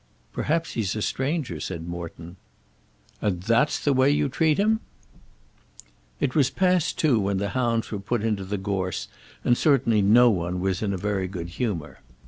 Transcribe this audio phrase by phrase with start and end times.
[0.33, 2.37] "Perhaps he's a stranger," said Morton.
[3.21, 4.79] "And that's the way you treat him!"
[6.19, 9.09] It was past two when the hounds were put into the gorse,
[9.45, 11.99] and certainly no one was in a very good humour.